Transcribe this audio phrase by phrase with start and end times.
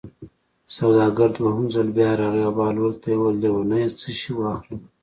[0.75, 4.81] سوداګر دویم ځل بیا راغی او بهلول ته یې وویل: لېونیه څه شی واخلم.